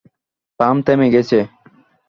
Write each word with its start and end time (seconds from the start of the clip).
Pump 0.59 0.79
থেমে 0.85 1.07
গেছে! 1.15 1.39